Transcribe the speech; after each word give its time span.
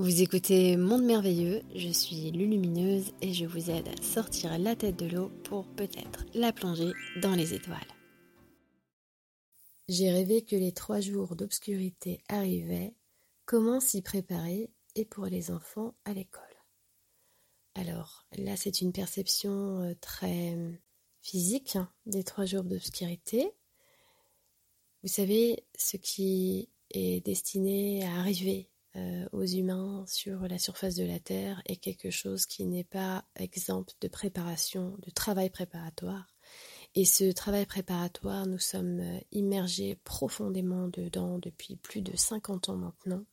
Vous 0.00 0.22
écoutez 0.22 0.78
Monde 0.78 1.04
Merveilleux, 1.04 1.60
je 1.74 1.90
suis 1.90 2.30
Lulumineuse 2.30 3.12
et 3.20 3.34
je 3.34 3.44
vous 3.44 3.68
aide 3.68 3.86
à 3.86 4.02
sortir 4.02 4.58
la 4.58 4.74
tête 4.74 4.96
de 4.96 5.04
l'eau 5.04 5.28
pour 5.44 5.66
peut-être 5.74 6.24
la 6.32 6.54
plonger 6.54 6.92
dans 7.20 7.34
les 7.34 7.52
étoiles. 7.52 7.76
J'ai 9.90 10.10
rêvé 10.10 10.40
que 10.40 10.56
les 10.56 10.72
trois 10.72 11.00
jours 11.00 11.36
d'obscurité 11.36 12.22
arrivaient, 12.30 12.94
comment 13.44 13.78
s'y 13.78 14.00
préparer 14.00 14.70
et 14.94 15.04
pour 15.04 15.26
les 15.26 15.50
enfants 15.50 15.94
à 16.06 16.14
l'école? 16.14 16.44
Alors 17.74 18.24
là, 18.38 18.56
c'est 18.56 18.80
une 18.80 18.94
perception 18.94 19.82
euh, 19.82 19.94
très 20.00 20.56
physique 21.20 21.76
hein, 21.76 21.92
des 22.06 22.24
trois 22.24 22.46
jours 22.46 22.64
d'obscurité. 22.64 23.50
Vous 25.02 25.10
savez, 25.10 25.62
ce 25.76 25.98
qui 25.98 26.70
est 26.88 27.22
destiné 27.22 28.02
à 28.06 28.20
arriver 28.20 28.70
euh, 29.00 29.26
aux 29.32 29.44
humains 29.44 30.04
sur 30.06 30.46
la 30.46 30.58
surface 30.58 30.94
de 30.94 31.04
la 31.04 31.18
Terre 31.18 31.62
est 31.66 31.76
quelque 31.76 32.10
chose 32.10 32.46
qui 32.46 32.66
n'est 32.66 32.84
pas 32.84 33.24
exemple 33.36 33.94
de 34.00 34.08
préparation, 34.08 34.96
de 34.98 35.10
travail 35.10 35.48
préparatoire. 35.48 36.26
Et 36.94 37.04
ce 37.04 37.30
travail 37.32 37.66
préparatoire, 37.66 38.46
nous 38.46 38.58
sommes 38.58 39.00
euh, 39.00 39.18
immergés 39.32 39.98
profondément 40.04 40.88
dedans 40.88 41.38
depuis 41.38 41.76
plus 41.76 42.02
de 42.02 42.14
50 42.16 42.68
ans 42.68 42.76
maintenant. 42.76 43.24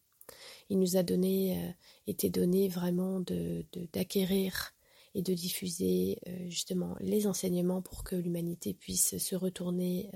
Il 0.69 0.79
nous 0.79 0.95
a 0.95 1.03
donné, 1.03 1.61
euh, 1.61 1.71
été 2.05 2.29
donné 2.29 2.69
vraiment 2.69 3.19
de, 3.19 3.65
d'acquérir 3.91 4.73
et 5.15 5.21
de 5.21 5.33
diffuser 5.33 6.19
justement 6.45 6.95
les 6.99 7.25
enseignements 7.25 7.81
pour 7.81 8.03
que 8.03 8.15
l'humanité 8.15 8.75
puisse 8.75 9.17
se 9.17 9.35
retourner 9.35 10.11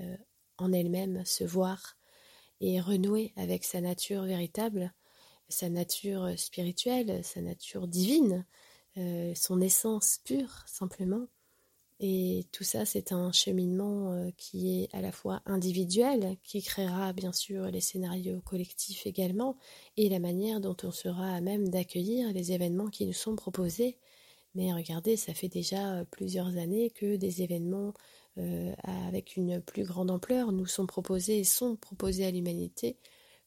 en 0.58 0.72
elle-même, 0.72 1.24
se 1.24 1.42
voir 1.42 1.96
et 2.60 2.80
renouer 2.80 3.32
avec 3.34 3.64
sa 3.64 3.80
nature 3.80 4.22
véritable 4.22 4.94
sa 5.52 5.68
nature 5.68 6.32
spirituelle, 6.36 7.20
sa 7.24 7.40
nature 7.40 7.86
divine, 7.86 8.44
euh, 8.98 9.32
son 9.34 9.60
essence 9.60 10.20
pure 10.24 10.64
simplement. 10.66 11.26
Et 12.00 12.46
tout 12.50 12.64
ça, 12.64 12.84
c'est 12.84 13.12
un 13.12 13.30
cheminement 13.30 14.12
euh, 14.12 14.30
qui 14.36 14.82
est 14.82 14.94
à 14.94 15.00
la 15.00 15.12
fois 15.12 15.40
individuel, 15.46 16.36
qui 16.42 16.62
créera 16.62 17.12
bien 17.12 17.32
sûr 17.32 17.66
les 17.66 17.80
scénarios 17.80 18.40
collectifs 18.40 19.06
également, 19.06 19.56
et 19.96 20.08
la 20.08 20.18
manière 20.18 20.60
dont 20.60 20.76
on 20.82 20.90
sera 20.90 21.32
à 21.32 21.40
même 21.40 21.68
d'accueillir 21.68 22.32
les 22.32 22.52
événements 22.52 22.88
qui 22.88 23.06
nous 23.06 23.12
sont 23.12 23.36
proposés. 23.36 23.98
Mais 24.54 24.72
regardez, 24.72 25.16
ça 25.16 25.32
fait 25.32 25.48
déjà 25.48 26.04
plusieurs 26.10 26.56
années 26.58 26.90
que 26.90 27.16
des 27.16 27.42
événements 27.42 27.94
euh, 28.38 28.74
avec 28.82 29.36
une 29.36 29.60
plus 29.60 29.84
grande 29.84 30.10
ampleur 30.10 30.52
nous 30.52 30.66
sont 30.66 30.86
proposés 30.86 31.40
et 31.40 31.44
sont 31.44 31.76
proposés 31.76 32.26
à 32.26 32.30
l'humanité, 32.30 32.96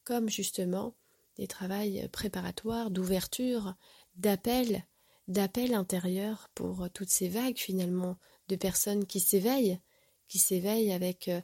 comme 0.03 0.29
justement 0.29 0.95
des 1.38 1.47
travails 1.47 2.08
préparatoires, 2.09 2.91
d'ouverture, 2.91 3.75
d'appel, 4.16 4.86
d'appel 5.28 5.73
intérieur 5.73 6.50
pour 6.55 6.88
toutes 6.94 7.09
ces 7.09 7.30
vagues 7.30 7.58
finalement 7.58 8.17
de 8.47 8.55
personnes 8.55 9.05
qui 9.05 9.19
s'éveillent, 9.19 9.80
qui 10.28 10.39
s'éveillent 10.39 10.91
avec 10.91 11.28
euh, 11.28 11.41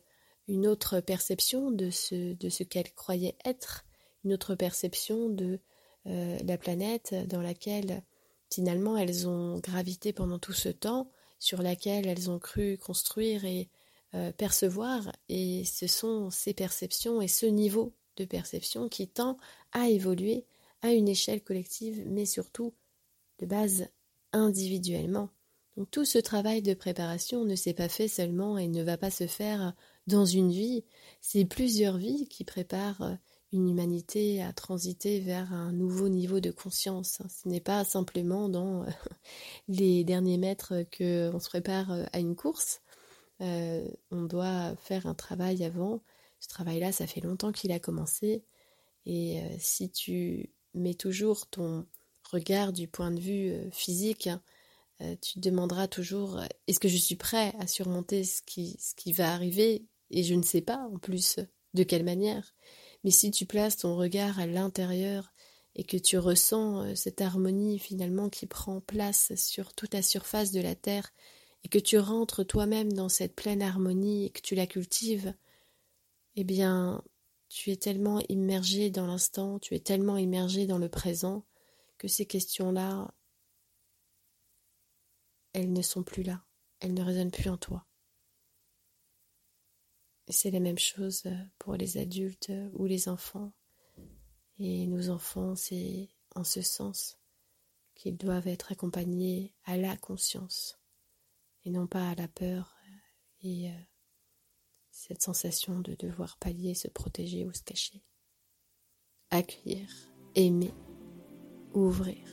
une 0.47 0.67
autre 0.67 0.99
perception 0.99 1.71
de 1.71 1.89
ce, 1.89 2.33
de 2.33 2.49
ce 2.49 2.63
qu'elles 2.63 2.93
croyaient 2.93 3.37
être, 3.45 3.85
une 4.23 4.33
autre 4.33 4.55
perception 4.55 5.29
de 5.29 5.59
euh, 6.07 6.37
la 6.43 6.57
planète 6.57 7.15
dans 7.27 7.41
laquelle 7.41 8.03
finalement 8.51 8.97
elles 8.97 9.27
ont 9.27 9.59
gravité 9.59 10.13
pendant 10.13 10.39
tout 10.39 10.53
ce 10.53 10.69
temps, 10.69 11.09
sur 11.39 11.61
laquelle 11.61 12.07
elles 12.07 12.29
ont 12.29 12.39
cru 12.39 12.77
construire 12.77 13.45
et 13.45 13.69
euh, 14.13 14.31
percevoir, 14.31 15.11
et 15.29 15.63
ce 15.65 15.87
sont 15.87 16.29
ces 16.29 16.53
perceptions 16.53 17.21
et 17.21 17.27
ce 17.27 17.45
niveau 17.45 17.93
de 18.17 18.25
perception 18.25 18.89
qui 18.89 19.07
tend 19.07 19.37
à 19.71 19.89
évoluer 19.89 20.45
à 20.81 20.91
une 20.91 21.07
échelle 21.07 21.43
collective, 21.43 22.03
mais 22.07 22.25
surtout 22.25 22.73
de 23.39 23.45
base 23.45 23.87
individuellement. 24.33 25.29
Donc 25.77 25.89
tout 25.89 26.05
ce 26.05 26.17
travail 26.17 26.61
de 26.61 26.73
préparation 26.73 27.45
ne 27.45 27.55
s'est 27.55 27.73
pas 27.73 27.89
fait 27.89 28.07
seulement 28.07 28.57
et 28.57 28.67
ne 28.67 28.83
va 28.83 28.97
pas 28.97 29.11
se 29.11 29.27
faire 29.27 29.73
dans 30.07 30.25
une 30.25 30.51
vie, 30.51 30.83
c'est 31.21 31.45
plusieurs 31.45 31.97
vies 31.97 32.27
qui 32.27 32.43
préparent 32.43 33.17
une 33.53 33.69
humanité 33.69 34.41
à 34.41 34.53
transiter 34.53 35.19
vers 35.19 35.53
un 35.53 35.71
nouveau 35.71 36.09
niveau 36.09 36.39
de 36.39 36.51
conscience. 36.51 37.21
Ce 37.27 37.47
n'est 37.47 37.61
pas 37.61 37.83
simplement 37.83 38.49
dans 38.49 38.85
les 39.67 40.03
derniers 40.03 40.37
mètres 40.37 40.83
qu'on 40.97 41.39
se 41.39 41.49
prépare 41.49 41.91
à 42.11 42.19
une 42.19 42.35
course. 42.35 42.81
Euh, 43.41 43.87
on 44.11 44.23
doit 44.23 44.75
faire 44.77 45.05
un 45.07 45.15
travail 45.15 45.63
avant 45.63 46.01
ce 46.41 46.49
travail-là, 46.49 46.91
ça 46.91 47.07
fait 47.07 47.21
longtemps 47.21 47.51
qu'il 47.51 47.71
a 47.71 47.79
commencé. 47.79 48.43
Et 49.05 49.39
euh, 49.39 49.55
si 49.59 49.89
tu 49.89 50.51
mets 50.73 50.95
toujours 50.95 51.47
ton 51.47 51.85
regard 52.29 52.73
du 52.73 52.87
point 52.87 53.11
de 53.11 53.19
vue 53.19 53.51
euh, 53.51 53.71
physique, 53.71 54.27
hein, 54.27 54.41
euh, 55.01 55.15
tu 55.21 55.35
te 55.35 55.39
demanderas 55.39 55.87
toujours 55.87 56.41
est-ce 56.67 56.79
que 56.79 56.89
je 56.89 56.97
suis 56.97 57.15
prêt 57.15 57.53
à 57.59 57.67
surmonter 57.67 58.23
ce 58.23 58.41
qui, 58.41 58.75
ce 58.79 58.95
qui 58.95 59.13
va 59.13 59.33
arriver? 59.33 59.85
Et 60.09 60.23
je 60.23 60.35
ne 60.35 60.43
sais 60.43 60.61
pas 60.61 60.77
en 60.91 60.97
plus 60.97 61.39
de 61.73 61.83
quelle 61.83 62.03
manière. 62.03 62.53
Mais 63.03 63.11
si 63.11 63.31
tu 63.31 63.45
places 63.45 63.77
ton 63.77 63.95
regard 63.95 64.39
à 64.39 64.45
l'intérieur 64.45 65.31
et 65.75 65.83
que 65.83 65.97
tu 65.97 66.17
ressens 66.17 66.95
cette 66.95 67.21
harmonie 67.21 67.79
finalement 67.79 68.29
qui 68.29 68.45
prend 68.45 68.81
place 68.81 69.33
sur 69.35 69.73
toute 69.73 69.93
la 69.93 70.01
surface 70.01 70.51
de 70.51 70.59
la 70.59 70.75
Terre, 70.75 71.13
et 71.63 71.69
que 71.69 71.79
tu 71.79 71.97
rentres 71.97 72.45
toi-même 72.45 72.91
dans 72.91 73.09
cette 73.09 73.35
pleine 73.35 73.61
harmonie 73.61 74.25
et 74.25 74.29
que 74.31 74.41
tu 74.41 74.55
la 74.55 74.67
cultives, 74.67 75.33
eh 76.35 76.43
bien, 76.43 77.03
tu 77.49 77.71
es 77.71 77.75
tellement 77.75 78.21
immergé 78.29 78.89
dans 78.89 79.05
l'instant, 79.05 79.59
tu 79.59 79.75
es 79.75 79.79
tellement 79.79 80.17
immergé 80.17 80.65
dans 80.65 80.77
le 80.77 80.89
présent, 80.89 81.45
que 81.97 82.07
ces 82.07 82.25
questions-là, 82.25 83.13
elles 85.53 85.71
ne 85.71 85.81
sont 85.81 86.03
plus 86.03 86.23
là, 86.23 86.43
elles 86.79 86.93
ne 86.93 87.03
résonnent 87.03 87.31
plus 87.31 87.49
en 87.49 87.57
toi. 87.57 87.85
Et 90.27 90.31
c'est 90.31 90.51
la 90.51 90.61
même 90.61 90.79
chose 90.79 91.23
pour 91.59 91.75
les 91.75 91.97
adultes 91.97 92.51
ou 92.73 92.85
les 92.85 93.09
enfants. 93.09 93.51
Et 94.59 94.87
nos 94.87 95.09
enfants, 95.09 95.55
c'est 95.55 96.09
en 96.35 96.43
ce 96.43 96.61
sens 96.61 97.19
qu'ils 97.95 98.17
doivent 98.17 98.47
être 98.47 98.71
accompagnés 98.71 99.53
à 99.65 99.75
la 99.77 99.97
conscience 99.97 100.79
et 101.65 101.69
non 101.69 101.87
pas 101.87 102.09
à 102.09 102.15
la 102.15 102.27
peur 102.27 102.75
et 103.41 103.69
euh, 103.69 103.73
cette 104.91 105.21
sensation 105.21 105.79
de 105.79 105.95
devoir 105.95 106.37
pallier, 106.37 106.73
se 106.73 106.87
protéger 106.87 107.45
ou 107.45 107.53
se 107.53 107.63
cacher. 107.63 108.03
Accueillir, 109.29 109.87
aimer, 110.35 110.73
ouvrir, 111.73 112.27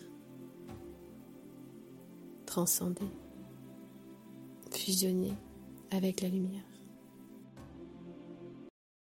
transcender, 2.47 3.11
fusionner 4.73 5.35
avec 5.91 6.21
la 6.21 6.29
lumière. 6.29 6.78